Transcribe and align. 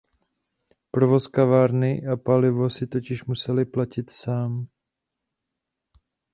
Provoz 0.91 1.27
kovárny 1.35 2.07
a 2.07 2.17
palivo 2.17 2.69
si 2.69 2.87
totiž 2.87 3.25
museli 3.25 3.65
platit 3.65 4.09
sám. 4.09 4.67